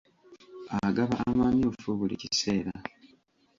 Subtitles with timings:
[0.87, 2.71] Agaba amamyufu buli kiseera.